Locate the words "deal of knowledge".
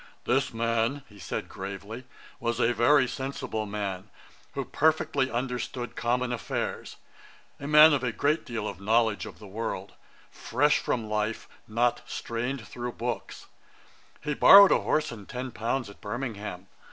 8.43-9.27